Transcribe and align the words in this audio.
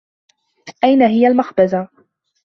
أين 0.83 1.01
هي 1.01 1.27
المخبزة؟ 1.27 1.87